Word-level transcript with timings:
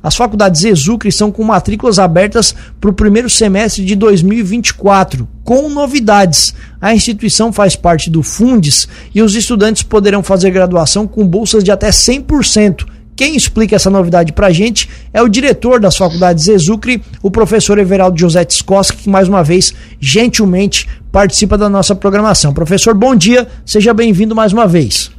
As 0.00 0.14
faculdades 0.14 0.62
Exucre 0.62 1.08
estão 1.08 1.32
com 1.32 1.42
matrículas 1.42 1.98
abertas 1.98 2.54
para 2.80 2.88
o 2.88 2.92
primeiro 2.92 3.28
semestre 3.28 3.84
de 3.84 3.96
2024, 3.96 5.26
com 5.42 5.68
novidades. 5.68 6.54
A 6.80 6.94
instituição 6.94 7.52
faz 7.52 7.74
parte 7.74 8.08
do 8.08 8.22
Fundes 8.22 8.86
e 9.12 9.20
os 9.20 9.34
estudantes 9.34 9.82
poderão 9.82 10.22
fazer 10.22 10.52
graduação 10.52 11.04
com 11.04 11.26
bolsas 11.26 11.64
de 11.64 11.72
até 11.72 11.88
100%. 11.88 12.86
Quem 13.16 13.34
explica 13.34 13.74
essa 13.74 13.90
novidade 13.90 14.32
para 14.32 14.46
a 14.46 14.52
gente 14.52 14.88
é 15.12 15.20
o 15.20 15.28
diretor 15.28 15.80
das 15.80 15.96
faculdades 15.96 16.46
Exucre, 16.46 17.02
o 17.20 17.28
professor 17.28 17.76
Everaldo 17.76 18.20
José 18.20 18.44
Tiscoski, 18.44 18.98
que 18.98 19.10
mais 19.10 19.26
uma 19.26 19.42
vez, 19.42 19.74
gentilmente, 19.98 20.88
participa 21.10 21.58
da 21.58 21.68
nossa 21.68 21.96
programação. 21.96 22.54
Professor, 22.54 22.94
bom 22.94 23.16
dia, 23.16 23.48
seja 23.66 23.92
bem-vindo 23.92 24.32
mais 24.32 24.52
uma 24.52 24.68
vez. 24.68 25.10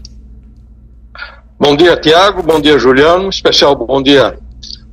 Bom 1.59 1.75
dia, 1.75 1.97
Tiago, 1.97 2.41
bom 2.41 2.61
dia, 2.61 2.79
Juliano, 2.79 3.27
especial 3.27 3.75
bom 3.75 4.01
dia 4.01 4.39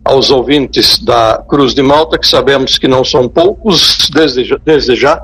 aos 0.07 0.31
ouvintes 0.31 0.99
da 0.99 1.45
Cruz 1.49 1.75
de 1.75 1.83
Malta, 1.83 2.19
que 2.19 2.27
sabemos 2.27 2.79
que 2.79 2.89
não 2.89 3.05
são 3.05 3.29
poucos, 3.29 4.09
desde, 4.13 4.57
desde 4.65 4.95
já, 4.95 5.21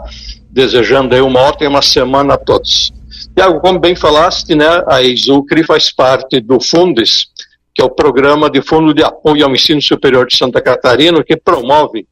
desejando 0.51 1.15
aí 1.15 1.21
uma 1.21 1.41
ótima 1.41 1.81
semana 1.81 2.35
a 2.35 2.39
todos. 2.39 2.93
Tiago, 3.35 3.61
como 3.61 3.79
bem 3.79 3.97
falaste, 3.97 4.55
né, 4.55 4.83
a 4.87 5.03
Exucre 5.03 5.65
faz 5.65 5.91
parte 5.91 6.41
do 6.41 6.61
Fundes, 6.61 7.27
que 7.75 7.81
é 7.81 7.85
o 7.85 7.91
Programa 7.91 8.51
de 8.51 8.61
Fundo 8.61 8.93
de 8.93 9.03
Apoio 9.03 9.47
ao 9.47 9.53
Ensino 9.53 9.81
Superior 9.81 10.27
de 10.27 10.37
Santa 10.37 10.61
Catarina, 10.61 11.25
que 11.25 11.37
promove 11.37 12.07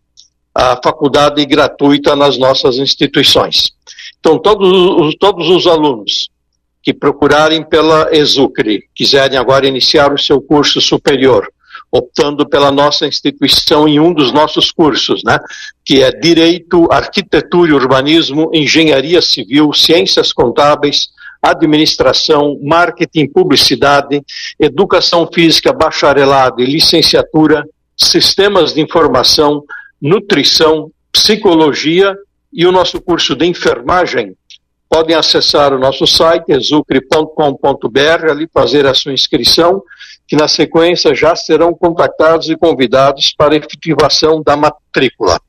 a 0.55 0.81
faculdade 0.83 1.45
gratuita 1.45 2.17
nas 2.17 2.39
nossas 2.39 2.77
instituições. 2.79 3.73
Então, 4.19 4.39
todos 4.39 4.71
os, 4.71 5.15
todos 5.17 5.49
os 5.49 5.67
alunos 5.67 6.31
que 6.83 6.95
procurarem 6.95 7.63
pela 7.63 8.09
Exucre, 8.15 8.85
quiserem 8.95 9.37
agora 9.37 9.67
iniciar 9.67 10.13
o 10.13 10.19
seu 10.19 10.41
curso 10.41 10.81
superior, 10.81 11.47
optando 11.93 12.49
pela 12.49 12.71
nossa 12.71 13.07
instituição 13.07 13.89
em 13.89 13.99
um 13.99 14.13
dos 14.13 14.33
nossos 14.33 14.71
cursos, 14.71 15.23
né? 15.25 15.39
que 15.85 16.03
é 16.03 16.13
Direito, 16.13 16.87
Arquitetura 16.91 17.71
e 17.71 17.75
Urbanismo, 17.75 18.51
Engenharia 18.53 19.21
Civil, 19.21 19.73
Ciências 19.73 20.33
Contábeis, 20.33 21.09
Administração, 21.43 22.59
Marketing, 22.63 23.27
Publicidade, 23.27 24.23
Educação 24.59 25.29
Física, 25.33 25.73
Bacharelado 25.73 26.63
e 26.63 26.67
Licenciatura, 26.67 27.65
Sistemas 27.97 28.75
de 28.75 28.81
Informação, 28.81 29.65
Nutrição, 30.01 30.91
Psicologia 31.11 32.17
e 32.53 32.67
o 32.67 32.73
nosso 32.73 33.01
curso 33.01 33.35
de 33.35 33.47
Enfermagem, 33.47 34.37
podem 34.89 35.15
acessar 35.15 35.73
o 35.73 35.79
nosso 35.79 36.05
site, 36.05 36.47
exucre.com.br, 36.49 38.31
ali 38.31 38.49
fazer 38.53 38.87
a 38.87 38.95
sua 38.95 39.13
inscrição 39.13 39.83
que 40.31 40.37
na 40.37 40.47
sequência 40.47 41.13
já 41.13 41.35
serão 41.35 41.75
contactados 41.75 42.49
e 42.49 42.57
convidados 42.57 43.35
para 43.37 43.57
efetivação 43.57 44.41
da 44.41 44.57
matrícula. 44.57 45.41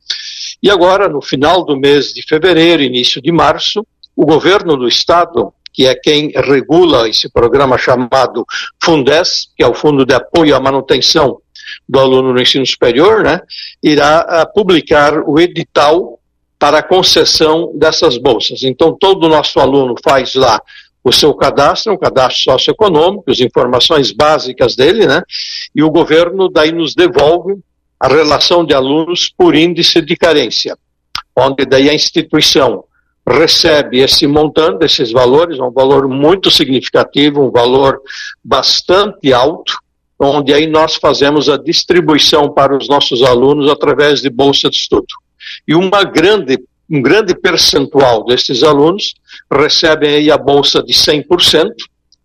E 0.60 0.68
agora, 0.68 1.08
no 1.08 1.22
final 1.22 1.64
do 1.64 1.78
mês 1.78 2.12
de 2.12 2.20
fevereiro, 2.20 2.82
início 2.82 3.22
de 3.22 3.30
março, 3.30 3.86
o 4.16 4.26
governo 4.26 4.76
do 4.76 4.88
estado, 4.88 5.54
que 5.72 5.86
é 5.86 5.94
quem 5.94 6.32
regula 6.34 7.08
esse 7.08 7.30
programa 7.30 7.78
chamado 7.78 8.44
Fundes, 8.82 9.50
que 9.56 9.62
é 9.62 9.68
o 9.68 9.72
Fundo 9.72 10.04
de 10.04 10.14
Apoio 10.14 10.56
à 10.56 10.58
Manutenção 10.58 11.38
do 11.88 12.00
Aluno 12.00 12.32
no 12.32 12.42
Ensino 12.42 12.66
Superior, 12.66 13.22
né, 13.22 13.40
irá 13.80 14.26
uh, 14.28 14.52
publicar 14.52 15.16
o 15.24 15.38
edital 15.38 16.18
para 16.58 16.78
a 16.78 16.82
concessão 16.82 17.70
dessas 17.76 18.18
bolsas. 18.18 18.64
Então, 18.64 18.96
todo 18.98 19.28
nosso 19.28 19.60
aluno 19.60 19.94
faz 20.02 20.34
lá 20.34 20.60
o 21.04 21.12
seu 21.12 21.34
cadastro, 21.34 21.92
um 21.92 21.98
cadastro 21.98 22.44
socioeconômico, 22.44 23.30
as 23.30 23.40
informações 23.40 24.12
básicas 24.12 24.76
dele, 24.76 25.06
né? 25.06 25.22
E 25.74 25.82
o 25.82 25.90
governo 25.90 26.48
daí 26.48 26.72
nos 26.72 26.94
devolve 26.94 27.56
a 27.98 28.08
relação 28.08 28.64
de 28.64 28.74
alunos 28.74 29.32
por 29.36 29.54
índice 29.54 30.00
de 30.00 30.16
carência, 30.16 30.76
onde 31.36 31.64
daí 31.64 31.88
a 31.88 31.94
instituição 31.94 32.84
recebe 33.26 34.00
esse 34.00 34.26
montante, 34.26 34.84
esses 34.84 35.12
valores, 35.12 35.58
um 35.60 35.70
valor 35.70 36.08
muito 36.08 36.50
significativo, 36.50 37.42
um 37.42 37.50
valor 37.50 38.00
bastante 38.44 39.32
alto, 39.32 39.72
onde 40.18 40.52
aí 40.52 40.66
nós 40.66 40.96
fazemos 40.96 41.48
a 41.48 41.56
distribuição 41.56 42.52
para 42.52 42.76
os 42.76 42.88
nossos 42.88 43.22
alunos 43.22 43.70
através 43.70 44.20
de 44.20 44.30
bolsa 44.30 44.68
de 44.68 44.76
estudo. 44.76 45.06
E 45.66 45.74
uma 45.74 46.04
grande 46.04 46.58
um 46.92 47.00
grande 47.00 47.34
percentual 47.34 48.22
destes 48.26 48.62
alunos 48.62 49.14
recebem 49.50 50.14
aí 50.14 50.30
a 50.30 50.36
bolsa 50.36 50.82
de 50.82 50.92
100%, 50.92 51.70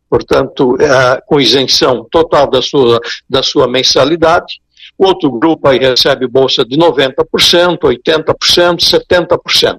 portanto, 0.10 0.76
é, 0.78 1.22
com 1.26 1.40
isenção 1.40 2.06
total 2.12 2.50
da 2.50 2.62
sua, 2.62 3.00
da 3.30 3.42
sua 3.42 3.66
mensalidade. 3.66 4.60
O 4.98 5.06
outro 5.06 5.32
grupo 5.32 5.70
aí 5.70 5.80
recebe 5.80 6.28
bolsa 6.28 6.66
de 6.66 6.76
90%, 6.76 7.80
80%, 7.80 8.80
70%. 8.82 9.76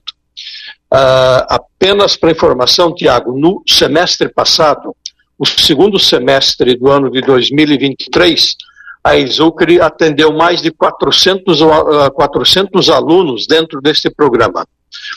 Uh, 0.91 1.44
apenas 1.50 2.16
para 2.16 2.31
informação, 2.31 2.94
Tiago, 2.94 3.38
no 3.38 3.62
semestre 3.66 4.31
passado, 4.31 4.97
o 5.38 5.44
segundo 5.44 5.98
semestre 5.98 6.75
do 6.77 6.91
ano 6.91 7.10
de 7.10 7.21
2023, 7.21 8.56
a 9.04 9.19
Exucre 9.19 9.82
atendeu 9.82 10.32
mais 10.32 10.62
de 10.62 10.71
400, 10.71 11.60
uh, 11.60 12.10
400 12.15 12.88
alunos 12.88 13.47
dentro 13.47 13.82
deste 13.82 14.09
programa. 14.09 14.66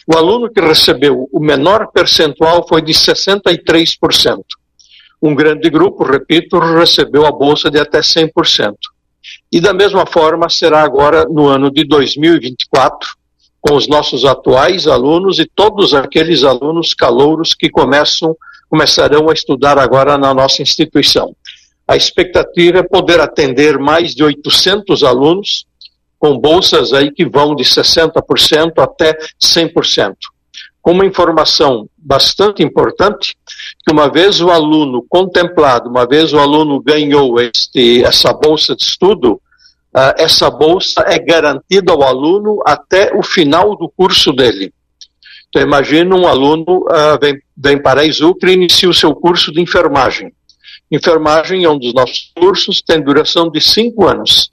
O 0.07 0.17
aluno 0.17 0.49
que 0.49 0.61
recebeu 0.61 1.27
o 1.31 1.39
menor 1.39 1.91
percentual 1.91 2.65
foi 2.67 2.81
de 2.81 2.93
63%. 2.93 4.39
Um 5.21 5.35
grande 5.35 5.69
grupo, 5.69 6.03
repito, 6.03 6.57
recebeu 6.57 7.25
a 7.25 7.31
bolsa 7.31 7.69
de 7.69 7.79
até 7.79 7.99
100%. 7.99 8.73
E 9.51 9.59
da 9.59 9.73
mesma 9.73 10.05
forma 10.05 10.49
será 10.49 10.81
agora 10.81 11.25
no 11.25 11.47
ano 11.47 11.69
de 11.69 11.83
2024, 11.83 13.09
com 13.59 13.75
os 13.75 13.87
nossos 13.87 14.25
atuais 14.25 14.87
alunos 14.87 15.37
e 15.37 15.45
todos 15.45 15.93
aqueles 15.93 16.43
alunos 16.43 16.95
calouros 16.95 17.53
que 17.53 17.69
começam, 17.69 18.35
começarão 18.67 19.29
a 19.29 19.33
estudar 19.33 19.77
agora 19.77 20.17
na 20.17 20.33
nossa 20.33 20.61
instituição. 20.61 21.35
A 21.87 21.95
expectativa 21.95 22.79
é 22.79 22.83
poder 22.83 23.19
atender 23.19 23.77
mais 23.77 24.15
de 24.15 24.23
800 24.23 25.03
alunos 25.03 25.65
com 26.21 26.37
bolsas 26.37 26.93
aí 26.93 27.11
que 27.11 27.25
vão 27.25 27.55
de 27.55 27.63
60% 27.63 28.73
até 28.77 29.17
100%. 29.41 30.13
Com 30.79 30.91
uma 30.91 31.05
informação 31.05 31.89
bastante 31.97 32.61
importante, 32.61 33.35
que 33.83 33.91
uma 33.91 34.07
vez 34.07 34.39
o 34.39 34.51
aluno 34.51 35.03
contemplado, 35.09 35.89
uma 35.89 36.05
vez 36.07 36.31
o 36.31 36.37
aluno 36.37 36.79
ganhou 36.79 37.41
este, 37.41 38.03
essa 38.03 38.31
bolsa 38.33 38.75
de 38.75 38.83
estudo, 38.83 39.33
uh, 39.33 40.13
essa 40.15 40.47
bolsa 40.51 41.03
é 41.07 41.17
garantida 41.17 41.91
ao 41.91 42.03
aluno 42.03 42.59
até 42.67 43.11
o 43.15 43.23
final 43.23 43.75
do 43.75 43.89
curso 43.89 44.31
dele. 44.31 44.71
Então 45.49 45.63
imagina 45.63 46.15
um 46.15 46.27
aluno 46.27 46.85
uh, 46.85 47.19
vem, 47.19 47.39
vem 47.57 47.81
para 47.81 48.01
a 48.01 48.05
Exucre 48.05 48.51
e 48.51 48.55
inicia 48.55 48.89
o 48.89 48.93
seu 48.93 49.15
curso 49.15 49.51
de 49.51 49.59
enfermagem. 49.59 50.31
Enfermagem 50.91 51.63
é 51.63 51.69
um 51.69 51.79
dos 51.79 51.95
nossos 51.95 52.31
cursos, 52.35 52.79
tem 52.79 53.01
duração 53.01 53.49
de 53.49 53.59
cinco 53.59 54.07
anos 54.07 54.51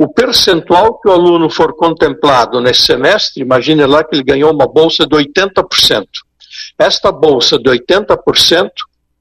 o 0.00 0.08
percentual 0.08 0.98
que 0.98 1.10
o 1.10 1.12
aluno 1.12 1.50
for 1.50 1.76
contemplado 1.76 2.58
nesse 2.58 2.86
semestre, 2.86 3.42
imagine 3.42 3.84
lá 3.84 4.02
que 4.02 4.16
ele 4.16 4.24
ganhou 4.24 4.50
uma 4.50 4.66
bolsa 4.66 5.06
de 5.06 5.14
80%. 5.14 6.06
Esta 6.78 7.12
bolsa 7.12 7.58
de 7.58 7.68
80% 7.68 8.70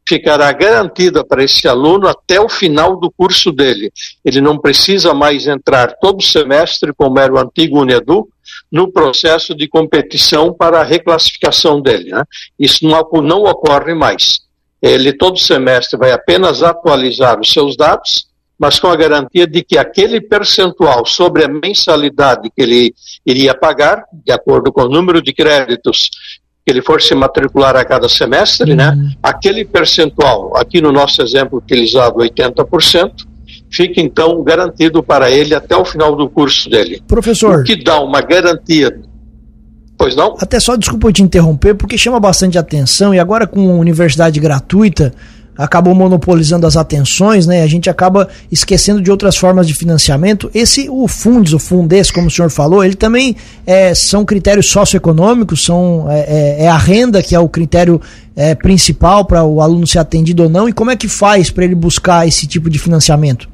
ficará 0.07 0.49
garantida 0.53 1.21
para 1.21 1.43
esse 1.43 1.67
aluno 1.67 2.07
até 2.07 2.39
o 2.39 2.47
final 2.47 2.97
do 2.97 3.11
curso 3.11 3.51
dele. 3.51 3.91
Ele 4.23 4.39
não 4.39 4.57
precisa 4.57 5.13
mais 5.13 5.47
entrar 5.47 5.97
todo 5.99 6.23
semestre, 6.23 6.93
como 6.93 7.19
era 7.19 7.33
o 7.33 7.37
antigo 7.37 7.81
Unedu, 7.81 8.29
no 8.71 8.89
processo 8.89 9.53
de 9.53 9.67
competição 9.67 10.53
para 10.53 10.79
a 10.79 10.83
reclassificação 10.85 11.81
dele. 11.81 12.11
Né? 12.11 12.23
Isso 12.57 12.87
não, 12.87 13.05
não 13.21 13.43
ocorre 13.43 13.93
mais. 13.93 14.39
Ele 14.81 15.11
todo 15.11 15.37
semestre 15.37 15.99
vai 15.99 16.13
apenas 16.13 16.63
atualizar 16.63 17.37
os 17.37 17.51
seus 17.51 17.75
dados 17.75 18.28
mas 18.59 18.77
com 18.77 18.87
a 18.87 18.95
garantia 18.95 19.47
de 19.47 19.63
que 19.63 19.77
aquele 19.77 20.19
percentual 20.19 21.05
sobre 21.05 21.45
a 21.45 21.47
mensalidade 21.47 22.49
que 22.53 22.61
ele 22.61 22.93
iria 23.25 23.55
pagar, 23.55 24.03
de 24.25 24.33
acordo 24.33 24.71
com 24.71 24.81
o 24.81 24.89
número 24.89 25.21
de 25.21 25.31
créditos 25.31 26.09
que 26.65 26.71
ele 26.71 26.81
for 26.81 27.01
se 27.01 27.15
matricular 27.15 27.77
a 27.77 27.85
cada 27.85 28.09
semestre, 28.09 28.75
né, 28.75 28.89
uhum. 28.89 29.11
Aquele 29.23 29.63
percentual, 29.63 30.57
aqui 30.57 30.81
no 30.81 30.91
nosso 30.91 31.21
exemplo 31.21 31.57
utilizado, 31.57 32.17
80%, 32.17 33.25
fica 33.71 34.01
então 34.01 34.43
garantido 34.43 35.01
para 35.01 35.31
ele 35.31 35.55
até 35.55 35.75
o 35.77 35.85
final 35.85 36.15
do 36.15 36.29
curso 36.29 36.69
dele. 36.69 37.01
Professor. 37.07 37.61
O 37.61 37.63
que 37.63 37.81
dá 37.81 38.01
uma 38.01 38.21
garantia 38.21 38.93
Pois 39.99 40.15
não? 40.15 40.37
Até 40.39 40.61
só 40.61 40.77
desculpa 40.77 41.09
eu 41.09 41.11
te 41.11 41.21
interromper, 41.21 41.75
porque 41.75 41.97
chama 41.97 42.21
bastante 42.21 42.57
atenção 42.57 43.13
e 43.13 43.19
agora 43.19 43.45
com 43.45 43.77
universidade 43.77 44.39
gratuita, 44.39 45.13
acabou 45.59 45.93
monopolizando 45.93 46.65
as 46.65 46.77
atenções, 46.77 47.45
né? 47.45 47.63
A 47.63 47.67
gente 47.67 47.89
acaba 47.89 48.29
esquecendo 48.49 49.01
de 49.01 49.11
outras 49.11 49.35
formas 49.35 49.67
de 49.67 49.73
financiamento. 49.73 50.49
Esse, 50.53 50.89
o 50.89 51.05
Fundes, 51.05 51.51
o 51.51 51.59
Fundes, 51.59 52.09
como 52.09 52.27
o 52.27 52.31
senhor 52.31 52.49
falou, 52.49 52.81
ele 52.81 52.95
também 52.95 53.35
é, 53.67 53.93
são 53.93 54.23
critérios 54.23 54.69
socioeconômicos, 54.71 55.65
são, 55.65 56.07
é, 56.09 56.19
é, 56.19 56.63
é 56.63 56.67
a 56.69 56.77
renda 56.77 57.21
que 57.21 57.35
é 57.35 57.39
o 57.39 57.49
critério 57.49 57.99
é, 58.37 58.55
principal 58.55 59.25
para 59.25 59.43
o 59.43 59.61
aluno 59.61 59.85
ser 59.85 59.99
atendido 59.99 60.43
ou 60.43 60.49
não, 60.49 60.69
e 60.69 60.71
como 60.71 60.91
é 60.91 60.95
que 60.95 61.09
faz 61.09 61.51
para 61.51 61.65
ele 61.65 61.75
buscar 61.75 62.25
esse 62.25 62.47
tipo 62.47 62.69
de 62.69 62.79
financiamento? 62.79 63.48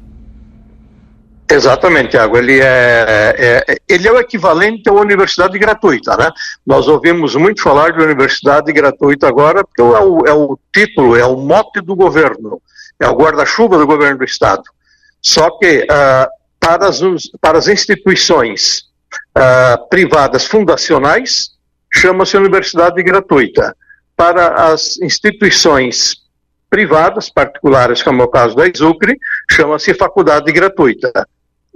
Exatamente, 1.48 2.10
Tiago. 2.10 2.36
Ele 2.36 2.60
é, 2.60 3.64
é, 3.68 3.76
ele 3.88 4.08
é 4.08 4.12
o 4.12 4.18
equivalente 4.18 4.88
à 4.88 4.92
universidade 4.92 5.56
gratuita, 5.58 6.16
né? 6.16 6.30
Nós 6.66 6.88
ouvimos 6.88 7.36
muito 7.36 7.62
falar 7.62 7.92
de 7.92 8.02
universidade 8.02 8.72
gratuita 8.72 9.28
agora, 9.28 9.64
porque 9.64 9.80
é 9.80 9.84
o, 9.84 10.26
é 10.26 10.32
o 10.32 10.58
título, 10.74 11.16
é 11.16 11.24
o 11.24 11.36
mote 11.36 11.80
do 11.80 11.94
governo, 11.94 12.60
é 12.98 13.08
o 13.08 13.14
guarda-chuva 13.14 13.78
do 13.78 13.86
governo 13.86 14.18
do 14.18 14.24
Estado. 14.24 14.64
Só 15.22 15.50
que 15.58 15.84
uh, 15.84 16.28
para, 16.58 16.88
as, 16.88 17.00
para 17.40 17.58
as 17.58 17.68
instituições 17.68 18.86
uh, 19.36 19.88
privadas 19.88 20.46
fundacionais, 20.46 21.50
chama-se 21.92 22.36
universidade 22.36 23.00
gratuita. 23.02 23.76
Para 24.16 24.72
as 24.72 24.98
instituições 24.98 26.16
privadas, 26.68 27.30
particulares, 27.30 28.02
como 28.02 28.22
é 28.22 28.24
o 28.24 28.28
caso 28.28 28.56
da 28.56 28.66
Exucre, 28.66 29.16
chama-se 29.48 29.94
faculdade 29.94 30.50
gratuita. 30.50 31.26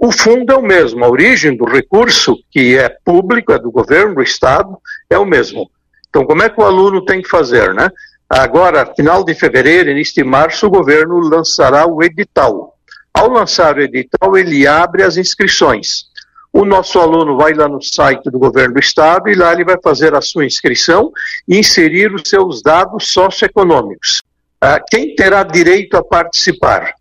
O 0.03 0.11
fundo 0.11 0.51
é 0.51 0.55
o 0.55 0.63
mesmo, 0.63 1.05
a 1.05 1.07
origem 1.07 1.55
do 1.55 1.63
recurso, 1.63 2.35
que 2.49 2.75
é 2.75 2.89
público, 3.05 3.53
é 3.53 3.59
do 3.59 3.69
governo, 3.69 4.15
do 4.15 4.23
Estado, 4.23 4.75
é 5.07 5.15
o 5.15 5.25
mesmo. 5.27 5.69
Então, 6.09 6.25
como 6.25 6.41
é 6.41 6.49
que 6.49 6.59
o 6.59 6.63
aluno 6.63 7.05
tem 7.05 7.21
que 7.21 7.29
fazer, 7.29 7.71
né? 7.75 7.87
Agora, 8.27 8.91
final 8.95 9.23
de 9.23 9.35
fevereiro, 9.35 9.91
início 9.91 10.15
de 10.15 10.23
março, 10.23 10.65
o 10.65 10.71
governo 10.71 11.19
lançará 11.19 11.85
o 11.85 12.01
edital. 12.01 12.75
Ao 13.13 13.29
lançar 13.29 13.77
o 13.77 13.81
edital, 13.81 14.35
ele 14.35 14.65
abre 14.65 15.03
as 15.03 15.17
inscrições. 15.17 16.05
O 16.51 16.65
nosso 16.65 16.99
aluno 16.99 17.37
vai 17.37 17.53
lá 17.53 17.67
no 17.67 17.79
site 17.79 18.31
do 18.31 18.39
governo 18.39 18.73
do 18.73 18.79
estado 18.79 19.29
e 19.29 19.35
lá 19.35 19.53
ele 19.53 19.63
vai 19.63 19.77
fazer 19.83 20.15
a 20.15 20.21
sua 20.21 20.47
inscrição 20.47 21.11
e 21.47 21.59
inserir 21.59 22.11
os 22.11 22.27
seus 22.27 22.63
dados 22.63 23.13
socioeconômicos. 23.13 24.19
Ah, 24.59 24.79
quem 24.79 25.13
terá 25.13 25.43
direito 25.43 25.95
a 25.95 26.03
participar? 26.03 26.95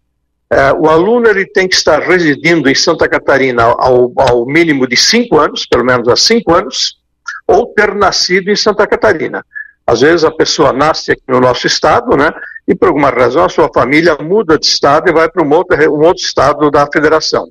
Uh, 0.52 0.74
o 0.80 0.88
aluno 0.88 1.28
ele 1.28 1.46
tem 1.46 1.68
que 1.68 1.76
estar 1.76 2.00
residindo 2.00 2.68
em 2.68 2.74
Santa 2.74 3.08
Catarina 3.08 3.62
ao, 3.62 4.12
ao, 4.16 4.44
mínimo 4.46 4.84
de 4.84 4.96
cinco 4.96 5.38
anos, 5.38 5.64
pelo 5.64 5.84
menos 5.84 6.08
há 6.08 6.16
cinco 6.16 6.52
anos, 6.52 6.98
ou 7.46 7.72
ter 7.72 7.94
nascido 7.94 8.50
em 8.50 8.56
Santa 8.56 8.84
Catarina. 8.84 9.44
Às 9.86 10.00
vezes 10.00 10.24
a 10.24 10.30
pessoa 10.30 10.72
nasce 10.72 11.12
aqui 11.12 11.22
no 11.28 11.40
nosso 11.40 11.68
estado, 11.68 12.16
né? 12.16 12.32
E 12.66 12.74
por 12.74 12.88
alguma 12.88 13.10
razão 13.10 13.44
a 13.44 13.48
sua 13.48 13.70
família 13.72 14.16
muda 14.20 14.58
de 14.58 14.66
estado 14.66 15.08
e 15.08 15.12
vai 15.12 15.30
para 15.30 15.44
um 15.44 15.52
outro, 15.52 15.76
um 15.92 16.04
outro 16.04 16.22
estado 16.22 16.68
da 16.68 16.86
federação. 16.92 17.44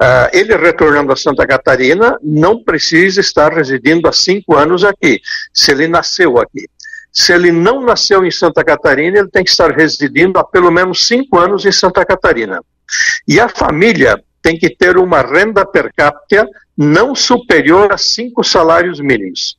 Uh, 0.00 0.30
ele 0.32 0.56
retornando 0.56 1.12
a 1.12 1.16
Santa 1.16 1.46
Catarina 1.46 2.16
não 2.22 2.62
precisa 2.62 3.20
estar 3.20 3.52
residindo 3.52 4.08
há 4.08 4.12
cinco 4.12 4.56
anos 4.56 4.84
aqui, 4.84 5.20
se 5.52 5.70
ele 5.70 5.86
nasceu 5.86 6.38
aqui. 6.38 6.66
Se 7.20 7.32
ele 7.32 7.50
não 7.50 7.80
nasceu 7.80 8.24
em 8.24 8.30
Santa 8.30 8.62
Catarina, 8.62 9.18
ele 9.18 9.28
tem 9.28 9.42
que 9.42 9.50
estar 9.50 9.72
residindo 9.72 10.38
há 10.38 10.44
pelo 10.44 10.70
menos 10.70 11.04
cinco 11.04 11.36
anos 11.36 11.66
em 11.66 11.72
Santa 11.72 12.04
Catarina. 12.04 12.62
E 13.26 13.40
a 13.40 13.48
família 13.48 14.22
tem 14.40 14.56
que 14.56 14.70
ter 14.70 14.96
uma 14.96 15.20
renda 15.20 15.66
per 15.66 15.92
capita 15.92 16.48
não 16.76 17.16
superior 17.16 17.92
a 17.92 17.98
cinco 17.98 18.44
salários 18.44 19.00
mínimos. 19.00 19.58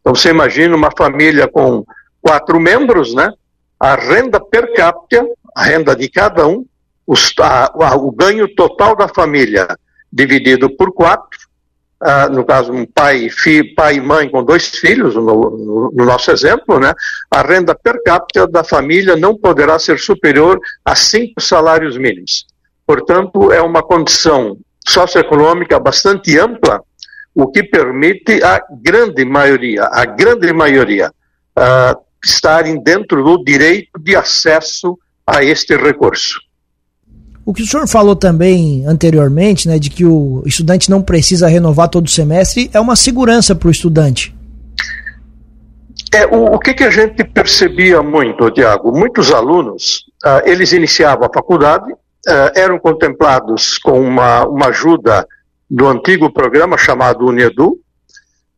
Então 0.00 0.16
você 0.16 0.30
imagina 0.30 0.74
uma 0.74 0.90
família 0.98 1.46
com 1.46 1.86
quatro 2.20 2.58
membros, 2.58 3.14
né? 3.14 3.32
A 3.78 3.94
renda 3.94 4.40
per 4.40 4.72
capita, 4.74 5.24
a 5.54 5.62
renda 5.62 5.94
de 5.94 6.08
cada 6.08 6.44
um, 6.48 6.66
a, 7.38 7.94
o 7.94 8.10
ganho 8.10 8.52
total 8.52 8.96
da 8.96 9.06
família 9.06 9.68
dividido 10.12 10.68
por 10.76 10.92
quatro, 10.92 11.38
ah, 12.00 12.28
no 12.28 12.44
caso 12.44 12.72
um 12.72 12.84
pai, 12.84 13.28
pai 13.74 13.96
e 13.96 14.00
mãe 14.00 14.28
com 14.28 14.44
dois 14.44 14.68
filhos, 14.68 15.14
no, 15.14 15.22
no, 15.22 15.90
no, 15.94 16.04
nosso 16.04 16.30
exemplo, 16.30 16.78
né, 16.78 16.92
a 17.30 17.42
renda 17.42 17.74
per 17.74 18.02
capita 18.02 18.46
da 18.46 18.62
família 18.62 19.16
não 19.16 19.36
poderá 19.36 19.78
ser 19.78 19.98
superior 19.98 20.60
a 20.84 20.94
cinco 20.94 21.40
salários 21.40 21.96
mínimos. 21.96 22.46
Portanto, 22.86 23.50
é 23.50 23.62
uma 23.62 23.82
condição 23.82 24.58
socioeconômica 24.86 25.80
bastante 25.80 26.38
ampla, 26.38 26.82
o 27.34 27.48
que 27.48 27.62
permite 27.62 28.42
a 28.42 28.62
grande 28.82 29.24
maioria, 29.24 29.84
a 29.90 30.04
grande 30.04 30.52
maioria, 30.52 31.10
uh, 31.58 31.98
estarem 32.24 32.82
dentro 32.82 33.22
do 33.24 33.42
direito 33.42 33.98
de 33.98 34.14
acesso 34.14 34.98
a 35.26 35.42
este 35.42 35.76
recurso. 35.76 36.40
O 37.46 37.54
que 37.54 37.62
o 37.62 37.66
senhor 37.66 37.86
falou 37.86 38.16
também 38.16 38.84
anteriormente, 38.88 39.68
né, 39.68 39.78
de 39.78 39.88
que 39.88 40.04
o 40.04 40.42
estudante 40.44 40.90
não 40.90 41.00
precisa 41.00 41.46
renovar 41.46 41.88
todo 41.88 42.10
semestre, 42.10 42.68
é 42.74 42.80
uma 42.80 42.96
segurança 42.96 43.54
para 43.54 43.68
o 43.68 43.70
estudante. 43.70 44.34
É, 46.12 46.26
o, 46.26 46.54
o 46.54 46.58
que, 46.58 46.74
que, 46.74 46.82
a 46.82 46.90
gente 46.90 47.22
percebia 47.22 48.02
muito, 48.02 48.50
Tiago? 48.50 48.90
Muitos 48.90 49.30
alunos, 49.32 50.04
uh, 50.24 50.42
eles 50.44 50.72
iniciavam 50.72 51.24
a 51.24 51.32
faculdade, 51.32 51.92
uh, 51.92 52.50
eram 52.56 52.80
contemplados 52.80 53.78
com 53.78 54.00
uma, 54.00 54.44
uma 54.44 54.66
ajuda 54.66 55.24
do 55.70 55.86
antigo 55.86 56.32
programa 56.32 56.76
chamado 56.76 57.26
Unedu, 57.26 57.78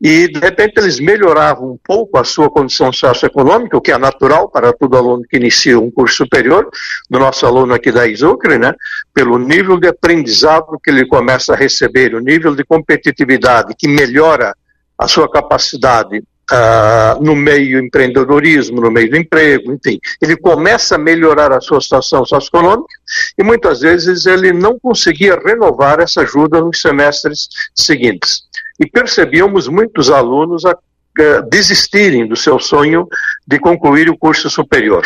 e 0.01 0.29
de 0.29 0.39
repente 0.39 0.75
eles 0.79 1.01
melhoravam 1.01 1.73
um 1.73 1.79
pouco 1.83 2.19
a 2.19 2.25
sua 2.25 2.49
condição 2.49 2.93
socioeconômica, 2.93 3.77
o 3.77 3.81
que 3.81 3.91
é 3.91 3.99
natural 3.99 4.49
para 4.49 4.73
todo 4.73 4.97
aluno 4.97 5.25
que 5.29 5.37
inicia 5.37 5.79
um 5.79 5.91
curso 5.91 6.19
superior, 6.19 6.69
do 7.11 7.19
nosso 7.19 7.45
aluno 7.45 7.75
aqui 7.75 7.91
da 7.91 8.07
Isucre, 8.07 8.59
né, 8.59 8.75
pelo 9.13 9.39
nível 9.39 9.79
de 9.79 9.89
aprendizado 9.89 10.79
que 10.83 10.91
ele 10.91 11.07
começa 11.07 11.53
a 11.53 11.57
receber, 11.57 12.15
o 12.15 12.21
nível 12.21 12.55
de 12.55 12.65
competitividade 12.65 13.75
que 13.77 13.89
melhora 13.89 14.55
a 14.97 15.09
sua 15.09 15.29
capacidade 15.29 16.19
uh, 16.19 17.23
no 17.23 17.35
meio 17.35 17.81
empreendedorismo, 17.81 18.81
no 18.81 18.91
meio 18.91 19.11
do 19.11 19.17
emprego, 19.17 19.73
enfim, 19.73 19.99
ele 20.21 20.37
começa 20.37 20.95
a 20.95 20.99
melhorar 20.99 21.53
a 21.53 21.61
sua 21.61 21.81
situação 21.81 22.25
socioeconômica 22.25 22.95
e 23.37 23.43
muitas 23.43 23.81
vezes 23.81 24.27
ele 24.27 24.53
não 24.53 24.79
conseguia 24.79 25.39
renovar 25.45 26.01
essa 26.01 26.23
ajuda 26.23 26.61
nos 26.61 26.81
semestres 26.81 27.49
seguintes 27.75 28.48
e 28.79 28.87
percebíamos 28.87 29.69
muitos 29.69 30.11
alunos 30.11 30.65
a, 30.65 30.71
a 30.71 30.77
eh, 31.19 31.43
desistirem 31.51 32.27
do 32.27 32.37
seu 32.37 32.59
sonho 32.59 33.09
de 33.47 33.59
concluir 33.59 34.09
o 34.09 34.17
curso 34.17 34.49
superior. 34.49 35.05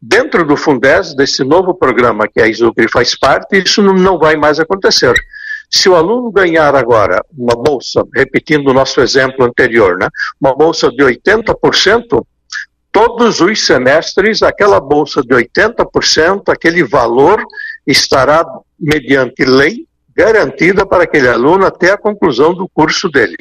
Dentro 0.00 0.44
do 0.44 0.56
Fundes, 0.56 1.14
desse 1.14 1.44
novo 1.44 1.74
programa 1.74 2.26
que 2.26 2.40
a 2.40 2.48
Isucre 2.48 2.88
faz 2.88 3.16
parte, 3.16 3.62
isso 3.62 3.80
não 3.82 4.18
vai 4.18 4.34
mais 4.34 4.58
acontecer. 4.58 5.14
Se 5.70 5.88
o 5.88 5.94
aluno 5.94 6.32
ganhar 6.32 6.74
agora 6.74 7.24
uma 7.38 7.54
bolsa, 7.54 8.02
repetindo 8.12 8.68
o 8.68 8.74
nosso 8.74 9.00
exemplo 9.00 9.44
anterior, 9.44 9.96
né, 9.96 10.08
uma 10.40 10.54
bolsa 10.54 10.90
de 10.90 11.04
80%, 11.04 12.26
todos 12.90 13.40
os 13.40 13.64
semestres 13.64 14.42
aquela 14.42 14.80
bolsa 14.80 15.22
de 15.22 15.34
80%, 15.34 16.42
aquele 16.48 16.82
valor 16.82 17.42
estará 17.86 18.44
mediante 18.78 19.44
lei 19.44 19.86
garantida 20.16 20.86
para 20.86 21.04
aquele 21.04 21.28
aluno 21.28 21.66
até 21.66 21.92
a 21.92 21.98
conclusão 21.98 22.54
do 22.54 22.68
curso 22.68 23.08
dele. 23.08 23.36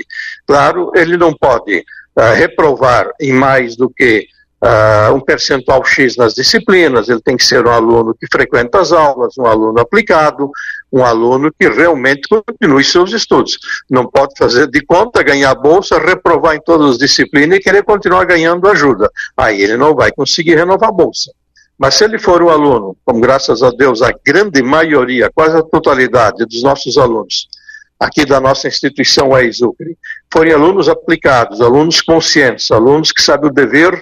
Claro, 0.45 0.91
ele 0.95 1.17
não 1.17 1.33
pode 1.33 1.83
uh, 2.15 2.33
reprovar 2.35 3.11
em 3.19 3.33
mais 3.33 3.75
do 3.75 3.89
que 3.89 4.27
uh, 4.61 5.13
um 5.13 5.19
percentual 5.19 5.83
X 5.83 6.15
nas 6.15 6.33
disciplinas, 6.33 7.09
ele 7.09 7.21
tem 7.21 7.35
que 7.35 7.43
ser 7.43 7.65
um 7.65 7.71
aluno 7.71 8.13
que 8.13 8.27
frequenta 8.31 8.79
as 8.79 8.91
aulas, 8.91 9.37
um 9.37 9.45
aluno 9.45 9.79
aplicado, 9.79 10.49
um 10.91 11.03
aluno 11.03 11.51
que 11.57 11.67
realmente 11.67 12.27
continue 12.27 12.83
seus 12.83 13.11
estudos. 13.11 13.57
Não 13.89 14.05
pode 14.05 14.33
fazer 14.37 14.67
de 14.67 14.83
conta, 14.85 15.23
ganhar 15.23 15.55
bolsa, 15.55 15.97
reprovar 15.99 16.55
em 16.55 16.61
todas 16.61 16.91
as 16.91 16.97
disciplinas 16.97 17.57
e 17.57 17.61
querer 17.61 17.83
continuar 17.83 18.25
ganhando 18.25 18.67
ajuda. 18.69 19.09
Aí 19.35 19.61
ele 19.61 19.77
não 19.77 19.95
vai 19.95 20.11
conseguir 20.11 20.55
renovar 20.55 20.89
a 20.89 20.93
bolsa. 20.93 21.31
Mas 21.81 21.95
se 21.95 22.03
ele 22.03 22.19
for 22.19 22.43
um 22.43 22.49
aluno, 22.49 22.95
como 23.03 23.19
graças 23.19 23.63
a 23.63 23.71
Deus 23.71 24.03
a 24.03 24.13
grande 24.23 24.61
maioria, 24.61 25.31
quase 25.33 25.57
a 25.57 25.63
totalidade 25.63 26.45
dos 26.45 26.61
nossos 26.61 26.95
alunos, 26.95 27.47
aqui 27.99 28.23
da 28.23 28.39
nossa 28.39 28.67
instituição 28.67 29.33
a 29.33 29.43
Exucre, 29.43 29.97
forem 30.31 30.53
alunos 30.53 30.87
aplicados, 30.87 31.59
alunos 31.59 31.99
conscientes, 31.99 32.69
alunos 32.69 33.11
que 33.11 33.23
sabem 33.23 33.49
o 33.49 33.53
dever 33.53 33.99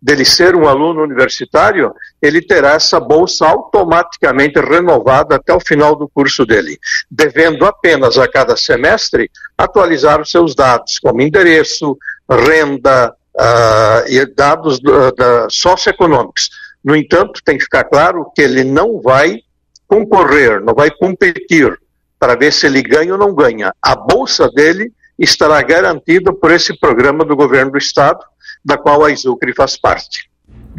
dele 0.00 0.26
ser 0.26 0.54
um 0.54 0.68
aluno 0.68 1.02
universitário, 1.02 1.94
ele 2.20 2.42
terá 2.42 2.72
essa 2.72 3.00
bolsa 3.00 3.46
automaticamente 3.46 4.60
renovada 4.60 5.36
até 5.36 5.54
o 5.54 5.60
final 5.60 5.96
do 5.96 6.10
curso 6.10 6.44
dele, 6.44 6.78
devendo 7.10 7.64
apenas 7.64 8.18
a 8.18 8.28
cada 8.28 8.58
semestre 8.58 9.30
atualizar 9.56 10.20
os 10.20 10.30
seus 10.30 10.54
dados, 10.54 10.98
como 10.98 11.22
endereço, 11.22 11.96
renda 12.28 13.10
uh, 13.34 14.06
e 14.06 14.26
dados 14.26 14.76
uh, 14.80 15.48
socioeconômicos 15.48 16.50
no 16.84 16.96
entanto, 16.96 17.40
tem 17.44 17.56
que 17.56 17.64
ficar 17.64 17.84
claro 17.84 18.30
que 18.34 18.42
ele 18.42 18.64
não 18.64 19.00
vai 19.00 19.38
concorrer, 19.86 20.60
não 20.60 20.74
vai 20.74 20.90
competir 20.90 21.78
para 22.18 22.34
ver 22.34 22.52
se 22.52 22.66
ele 22.66 22.82
ganha 22.82 23.12
ou 23.12 23.18
não 23.18 23.34
ganha. 23.34 23.72
A 23.80 23.94
bolsa 23.94 24.48
dele 24.48 24.92
estará 25.18 25.60
garantida 25.62 26.32
por 26.32 26.50
esse 26.50 26.78
programa 26.78 27.24
do 27.24 27.36
governo 27.36 27.72
do 27.72 27.78
estado, 27.78 28.20
da 28.64 28.76
qual 28.76 29.04
a 29.04 29.10
Isucre 29.10 29.54
faz 29.54 29.76
parte. 29.76 30.30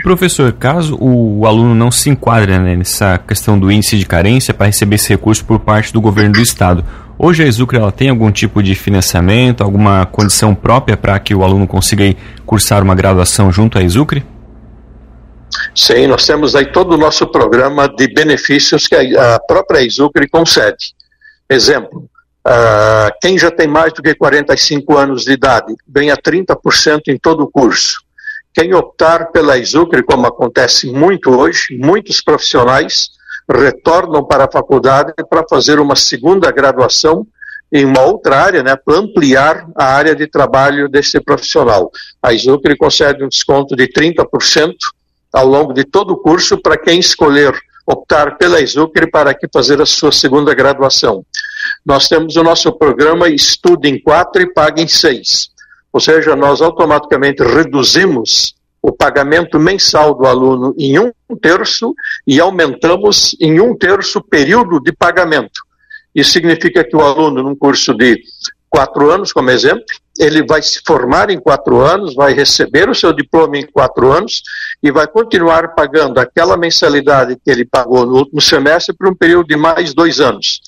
Professor, 0.01 0.51
caso 0.53 0.97
o 0.99 1.45
aluno 1.45 1.75
não 1.75 1.91
se 1.91 2.09
enquadre 2.09 2.57
né, 2.57 2.75
nessa 2.75 3.17
questão 3.17 3.59
do 3.59 3.71
índice 3.71 3.97
de 3.97 4.05
carência 4.05 4.53
para 4.53 4.65
receber 4.65 4.95
esse 4.95 5.09
recurso 5.09 5.45
por 5.45 5.59
parte 5.59 5.93
do 5.93 6.01
governo 6.01 6.33
do 6.33 6.41
estado, 6.41 6.83
hoje 7.17 7.43
a 7.43 7.45
Exucre 7.45 7.77
ela 7.77 7.91
tem 7.91 8.09
algum 8.09 8.31
tipo 8.31 8.63
de 8.63 8.73
financiamento, 8.73 9.63
alguma 9.63 10.05
condição 10.07 10.55
própria 10.55 10.97
para 10.97 11.19
que 11.19 11.35
o 11.35 11.43
aluno 11.43 11.67
consiga 11.67 12.03
cursar 12.45 12.81
uma 12.81 12.95
graduação 12.95 13.51
junto 13.51 13.77
à 13.77 13.83
Exucre? 13.83 14.25
Sim, 15.75 16.07
nós 16.07 16.25
temos 16.25 16.55
aí 16.55 16.71
todo 16.71 16.93
o 16.93 16.97
nosso 16.97 17.27
programa 17.27 17.87
de 17.87 18.07
benefícios 18.07 18.87
que 18.87 18.95
a 18.95 19.39
própria 19.39 19.83
Exucre 19.83 20.27
concede. 20.29 20.93
Exemplo, 21.49 22.09
uh, 22.47 23.11
quem 23.21 23.37
já 23.37 23.51
tem 23.51 23.67
mais 23.67 23.93
do 23.93 24.01
que 24.01 24.15
45 24.15 24.97
anos 24.97 25.23
de 25.23 25.33
idade 25.33 25.73
ganha 25.87 26.15
30% 26.15 27.01
em 27.07 27.17
todo 27.17 27.43
o 27.43 27.51
curso. 27.51 28.01
Quem 28.53 28.73
optar 28.73 29.31
pela 29.31 29.57
ISUCRE, 29.57 30.03
como 30.03 30.27
acontece 30.27 30.87
muito 30.87 31.31
hoje, 31.31 31.75
muitos 31.77 32.21
profissionais 32.21 33.09
retornam 33.49 34.23
para 34.23 34.45
a 34.45 34.51
faculdade 34.51 35.11
para 35.29 35.43
fazer 35.49 35.79
uma 35.79 35.95
segunda 35.95 36.51
graduação 36.51 37.25
em 37.71 37.83
uma 37.83 38.01
outra 38.01 38.37
área, 38.37 38.61
né, 38.61 38.75
para 38.75 38.99
ampliar 38.99 39.67
a 39.75 39.85
área 39.85 40.15
de 40.15 40.27
trabalho 40.27 40.87
desse 40.87 41.19
profissional. 41.19 41.89
A 42.21 42.31
ISUCRE 42.31 42.77
concede 42.77 43.23
um 43.23 43.27
desconto 43.27 43.75
de 43.75 43.87
30% 43.87 44.75
ao 45.33 45.47
longo 45.47 45.73
de 45.73 45.83
todo 45.83 46.11
o 46.11 46.17
curso 46.17 46.57
para 46.57 46.77
quem 46.77 46.99
escolher 46.99 47.53
optar 47.85 48.37
pela 48.37 48.61
ISUCRE 48.61 49.09
para 49.09 49.31
aqui 49.31 49.47
fazer 49.51 49.81
a 49.81 49.85
sua 49.85 50.11
segunda 50.11 50.53
graduação. 50.53 51.25
Nós 51.85 52.07
temos 52.07 52.35
o 52.35 52.43
nosso 52.43 52.71
programa 52.71 53.27
Estude 53.27 53.89
em 53.89 53.99
4 53.99 54.43
e 54.43 54.53
Pague 54.53 54.81
em 54.81 54.87
6. 54.87 55.49
Ou 55.91 55.99
seja, 55.99 56.35
nós 56.35 56.61
automaticamente 56.61 57.43
reduzimos 57.43 58.55
o 58.81 58.91
pagamento 58.91 59.59
mensal 59.59 60.13
do 60.13 60.25
aluno 60.25 60.75
em 60.77 60.99
um 60.99 61.11
terço 61.41 61.93
e 62.27 62.39
aumentamos 62.39 63.35
em 63.39 63.59
um 63.59 63.75
terço 63.75 64.19
o 64.19 64.23
período 64.23 64.79
de 64.79 64.91
pagamento. 64.91 65.61
Isso 66.13 66.31
significa 66.31 66.83
que 66.83 66.95
o 66.95 67.01
aluno, 67.01 67.41
num 67.41 67.55
curso 67.55 67.93
de 67.93 68.21
quatro 68.73 69.11
anos, 69.11 69.31
como 69.31 69.51
exemplo, 69.51 69.85
ele 70.17 70.43
vai 70.43 70.59
se 70.59 70.81
formar 70.83 71.29
em 71.29 71.39
quatro 71.39 71.79
anos, 71.79 72.15
vai 72.15 72.33
receber 72.33 72.89
o 72.89 72.95
seu 72.95 73.13
diploma 73.13 73.55
em 73.55 73.67
quatro 73.67 74.11
anos 74.11 74.41
e 74.81 74.91
vai 74.91 75.05
continuar 75.05 75.75
pagando 75.75 76.17
aquela 76.17 76.57
mensalidade 76.57 77.35
que 77.35 77.51
ele 77.51 77.65
pagou 77.65 78.03
no 78.03 78.15
último 78.15 78.41
semestre 78.41 78.95
por 78.97 79.07
um 79.07 79.15
período 79.15 79.47
de 79.47 79.55
mais 79.55 79.93
dois 79.93 80.19
anos. 80.19 80.59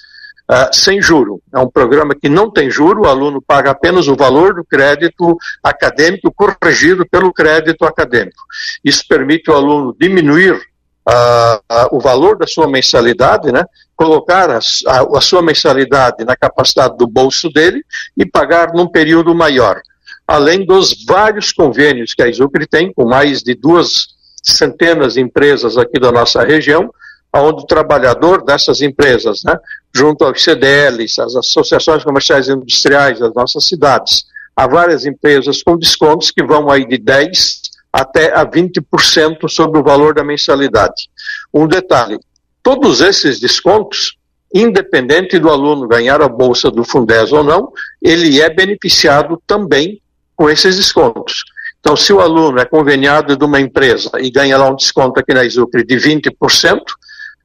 Uh, 0.48 0.70
sem 0.72 1.02
juro. 1.02 1.42
É 1.52 1.58
um 1.58 1.68
programa 1.68 2.14
que 2.14 2.30
não 2.30 2.52
tem 2.52 2.70
juro, 2.70 3.02
o 3.02 3.08
aluno 3.08 3.42
paga 3.42 3.72
apenas 3.72 4.08
o 4.08 4.16
valor 4.16 4.54
do 4.54 4.64
crédito 4.64 5.36
acadêmico 5.64 6.32
corrigido 6.32 7.04
pelo 7.10 7.34
crédito 7.34 7.84
acadêmico. 7.86 8.44
Isso 8.84 9.04
permite 9.10 9.50
o 9.50 9.56
aluno 9.56 9.96
diminuir 10.00 10.62
uh, 11.08 11.56
uh, 11.72 11.96
o 11.96 12.00
valor 12.00 12.38
da 12.38 12.48
sua 12.48 12.68
mensalidade, 12.68 13.52
né, 13.52 13.66
colocar 13.96 14.50
a, 14.50 14.60
a, 14.88 15.18
a, 15.18 15.22
sua 15.22 15.42
mensalidade 15.42 16.26
na 16.26 16.36
capacidade 16.36 16.98
do 16.98 17.08
bolso 17.08 17.50
dele 17.50 17.84
e 18.18 18.26
pagar 18.26 18.74
num 18.74 18.88
período 18.88 19.34
maior. 19.34 19.82
Além 20.28 20.66
dos 20.66 21.06
vários 21.06 21.52
convênios 21.52 22.14
que 22.14 22.24
a 22.24 22.28
Isucre 22.28 22.66
tem, 22.66 22.92
com 22.92 23.06
mais 23.06 23.44
de 23.44 23.54
duas 23.54 24.08
centenas 24.44 25.14
de 25.14 25.22
empresas 25.22 25.78
aqui 25.78 26.00
da 26.00 26.12
nossa 26.12 26.44
região, 26.44 26.92
onde 27.34 27.64
o 27.64 27.68
trabalhador 27.68 28.44
dessas 28.44 28.82
empresas, 28.82 29.44
né, 29.44 29.58
junto 29.94 30.24
aos 30.24 30.44
CDLs, 30.44 31.22
as 31.22 31.36
associações 31.36 32.04
comerciais 32.04 32.48
e 32.48 32.54
industriais 32.54 33.20
das 33.20 33.34
nossas 33.34 33.66
cidades, 33.66 34.26
há 34.56 34.68
várias 34.68 35.06
empresas 35.06 35.62
com 35.62 35.78
descontos 35.78 36.32
que 36.32 36.44
vão 36.44 36.70
aí 36.70 36.88
de 36.88 36.98
10% 36.98 37.65
até 37.96 38.38
a 38.38 38.46
20% 38.46 39.48
sobre 39.48 39.80
o 39.80 39.84
valor 39.84 40.14
da 40.14 40.22
mensalidade. 40.22 41.10
Um 41.54 41.66
detalhe, 41.66 42.20
todos 42.62 43.00
esses 43.00 43.40
descontos, 43.40 44.18
independente 44.54 45.40
do 45.40 45.50
aluno 45.50 45.88
ganhar 45.88 46.22
a 46.22 46.28
bolsa 46.28 46.70
do 46.70 46.84
Fundes 46.84 47.32
ou 47.32 47.42
não, 47.42 47.72
ele 48.02 48.42
é 48.42 48.54
beneficiado 48.54 49.42
também 49.48 50.02
com 50.36 50.50
esses 50.50 50.76
descontos. 50.76 51.46
Então, 51.80 51.96
se 51.96 52.12
o 52.12 52.20
aluno 52.20 52.60
é 52.60 52.66
conveniado 52.66 53.38
de 53.38 53.46
uma 53.46 53.62
empresa 53.62 54.12
e 54.20 54.30
ganha 54.30 54.58
lá 54.58 54.70
um 54.70 54.76
desconto 54.76 55.18
aqui 55.18 55.34
na 55.34 55.46
Isucre 55.46 55.86
de 55.86 55.96
20%, 55.96 56.82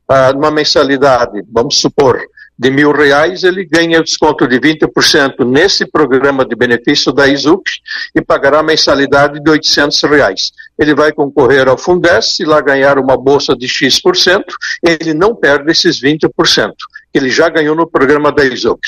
ah, 0.08 0.32
numa 0.32 0.50
mensalidade, 0.50 1.44
vamos 1.48 1.78
supor, 1.80 2.20
de 2.60 2.70
mil 2.70 2.92
reais, 2.92 3.42
ele 3.42 3.64
ganha 3.64 4.02
desconto 4.02 4.46
de 4.46 4.60
20% 4.60 5.46
nesse 5.46 5.86
programa 5.86 6.44
de 6.44 6.54
benefício 6.54 7.10
da 7.10 7.26
ISUC 7.26 7.62
e 8.14 8.20
pagará 8.20 8.62
mensalidade 8.62 9.40
de 9.40 9.50
800 9.50 10.02
reais. 10.02 10.52
Ele 10.78 10.94
vai 10.94 11.10
concorrer 11.10 11.68
ao 11.68 11.78
Fundes, 11.78 12.36
se 12.36 12.44
lá 12.44 12.60
ganhar 12.60 12.98
uma 12.98 13.16
bolsa 13.16 13.56
de 13.56 13.66
X%, 13.66 14.44
ele 14.86 15.14
não 15.14 15.34
perde 15.34 15.72
esses 15.72 15.98
20% 15.98 16.28
que 17.10 17.18
ele 17.18 17.30
já 17.30 17.48
ganhou 17.48 17.74
no 17.74 17.90
programa 17.90 18.30
da 18.30 18.44
ISUC. 18.44 18.78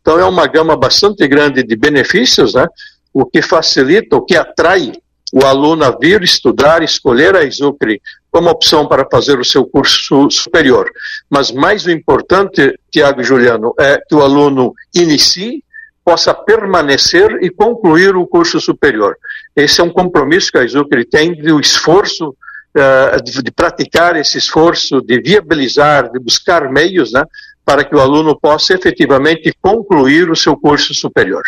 Então 0.00 0.20
é 0.20 0.24
uma 0.24 0.46
gama 0.46 0.76
bastante 0.76 1.26
grande 1.26 1.64
de 1.64 1.76
benefícios, 1.76 2.54
né? 2.54 2.64
o 3.12 3.26
que 3.26 3.42
facilita, 3.42 4.14
o 4.14 4.22
que 4.24 4.36
atrai 4.36 4.92
o 5.32 5.44
aluno 5.44 5.84
a 5.84 5.90
vir 5.90 6.22
estudar, 6.22 6.82
escolher 6.82 7.34
a 7.34 7.44
ISUCRE 7.44 8.00
como 8.30 8.50
opção 8.50 8.86
para 8.86 9.06
fazer 9.10 9.38
o 9.38 9.44
seu 9.44 9.64
curso 9.64 10.30
superior. 10.30 10.90
Mas 11.28 11.50
mais 11.50 11.86
o 11.86 11.90
importante, 11.90 12.78
Tiago 12.90 13.20
e 13.20 13.24
Juliano, 13.24 13.74
é 13.78 13.98
que 14.08 14.14
o 14.14 14.22
aluno 14.22 14.74
inicie, 14.94 15.64
possa 16.04 16.32
permanecer 16.32 17.42
e 17.42 17.50
concluir 17.50 18.14
o 18.14 18.26
curso 18.26 18.60
superior. 18.60 19.16
Esse 19.56 19.80
é 19.80 19.84
um 19.84 19.90
compromisso 19.90 20.52
que 20.52 20.58
a 20.58 20.64
ISUCRE 20.64 21.04
tem 21.04 21.34
do 21.34 21.58
esforço 21.58 22.28
uh, 22.28 23.22
de, 23.22 23.42
de, 23.42 23.50
praticar 23.50 24.16
esse 24.16 24.38
esforço, 24.38 25.00
de 25.00 25.20
viabilizar, 25.20 26.12
de 26.12 26.20
buscar 26.20 26.70
meios, 26.70 27.12
né, 27.12 27.24
para 27.64 27.84
que 27.84 27.96
o 27.96 28.00
aluno 28.00 28.38
possa 28.38 28.74
efetivamente 28.74 29.52
concluir 29.60 30.30
o 30.30 30.36
seu 30.36 30.56
curso 30.56 30.94
superior. 30.94 31.42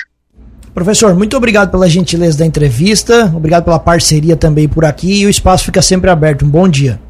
Professor, 0.79 1.13
muito 1.13 1.37
obrigado 1.37 1.73
pela 1.73 1.89
gentileza 1.89 2.39
da 2.39 2.47
entrevista, 2.47 3.25
obrigado 3.35 3.65
pela 3.65 3.81
parceria 3.81 4.37
também 4.37 4.69
por 4.69 4.85
aqui 4.85 5.23
e 5.23 5.27
o 5.27 5.29
espaço 5.29 5.65
fica 5.65 5.83
sempre 5.83 6.09
aberto. 6.09 6.45
Um 6.45 6.49
bom 6.49 6.69
dia. 6.69 7.01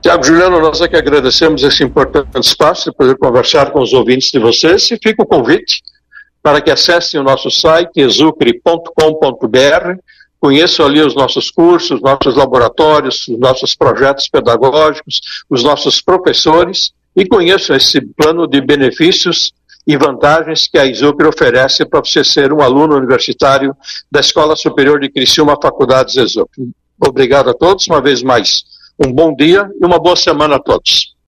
Tiago 0.00 0.24
Juliano, 0.24 0.58
nós 0.58 0.80
é 0.80 0.88
que 0.88 0.96
agradecemos 0.96 1.62
esse 1.62 1.84
importante 1.84 2.42
espaço 2.42 2.90
de 2.90 2.96
poder 2.96 3.14
conversar 3.18 3.72
com 3.72 3.82
os 3.82 3.92
ouvintes 3.92 4.30
de 4.30 4.38
vocês 4.38 4.90
e 4.90 4.98
fica 5.02 5.22
o 5.22 5.26
convite 5.26 5.82
para 6.42 6.62
que 6.62 6.70
acessem 6.70 7.20
o 7.20 7.22
nosso 7.22 7.50
site 7.50 8.00
exucre.com.br, 8.00 9.98
conheçam 10.40 10.86
ali 10.86 11.02
os 11.02 11.14
nossos 11.14 11.50
cursos, 11.50 12.00
nossos 12.00 12.34
laboratórios, 12.34 13.28
os 13.28 13.38
nossos 13.38 13.74
projetos 13.74 14.30
pedagógicos, 14.30 15.20
os 15.50 15.62
nossos 15.62 16.00
professores 16.00 16.90
e 17.14 17.26
conheçam 17.26 17.76
esse 17.76 18.00
plano 18.00 18.46
de 18.46 18.62
benefícios 18.62 19.52
e 19.86 19.96
vantagens 19.96 20.66
que 20.66 20.78
a 20.78 20.86
ISUCRE 20.86 21.26
oferece 21.26 21.84
para 21.84 22.00
você 22.00 22.22
ser 22.22 22.52
um 22.52 22.60
aluno 22.60 22.96
universitário 22.96 23.76
da 24.10 24.20
Escola 24.20 24.54
Superior 24.54 25.00
de 25.00 25.10
Criciúma 25.10 25.56
Faculdades 25.60 26.16
ISUCRE. 26.16 26.70
Obrigado 27.00 27.50
a 27.50 27.54
todos, 27.54 27.86
uma 27.88 28.00
vez 28.00 28.22
mais. 28.22 28.62
Um 29.04 29.12
bom 29.12 29.34
dia 29.34 29.68
e 29.80 29.84
uma 29.84 29.98
boa 29.98 30.14
semana 30.14 30.56
a 30.56 30.60
todos. 30.60 31.14